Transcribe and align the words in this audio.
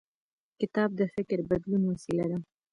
کتاب 0.59 0.89
د 0.99 1.01
فکر 1.15 1.37
بدلون 1.49 1.81
وسیله 1.91 2.25
ده. 2.31 2.37